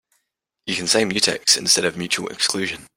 You 0.65 0.75
can 0.75 0.87
say 0.87 1.03
mutex 1.03 1.55
instead 1.59 1.85
of 1.85 1.95
mutual 1.95 2.27
exclusion. 2.29 2.87